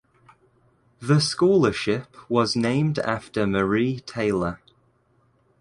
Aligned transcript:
The 0.99 1.19
scholarship 1.21 2.17
was 2.27 2.55
named 2.55 2.97
after 2.97 3.45
Marie 3.45 3.99
Taylor. 3.99 4.59